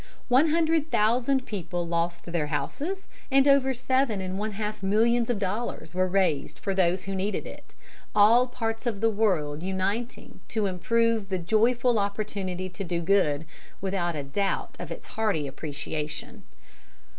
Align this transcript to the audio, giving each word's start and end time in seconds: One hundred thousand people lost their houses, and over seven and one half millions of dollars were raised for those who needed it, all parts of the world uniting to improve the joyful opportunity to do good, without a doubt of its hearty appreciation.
One 0.29 0.47
hundred 0.47 0.89
thousand 0.89 1.45
people 1.45 1.85
lost 1.87 2.25
their 2.25 2.47
houses, 2.47 3.05
and 3.29 3.47
over 3.47 3.71
seven 3.71 4.19
and 4.19 4.39
one 4.39 4.53
half 4.53 4.81
millions 4.81 5.29
of 5.29 5.37
dollars 5.37 5.93
were 5.93 6.07
raised 6.07 6.57
for 6.57 6.73
those 6.73 7.03
who 7.03 7.13
needed 7.13 7.45
it, 7.45 7.75
all 8.15 8.47
parts 8.47 8.87
of 8.87 8.99
the 8.99 9.11
world 9.11 9.61
uniting 9.61 10.39
to 10.47 10.65
improve 10.65 11.29
the 11.29 11.37
joyful 11.37 11.99
opportunity 11.99 12.67
to 12.67 12.83
do 12.83 12.99
good, 12.99 13.45
without 13.79 14.15
a 14.15 14.23
doubt 14.23 14.75
of 14.79 14.89
its 14.89 15.05
hearty 15.05 15.45
appreciation. 15.45 16.45